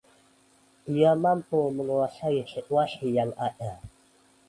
Dia 0.93 1.11
mampu 1.23 1.59
menguasai 1.77 2.41
situasi 2.53 3.07
yang 3.17 3.31
ada. 3.47 3.73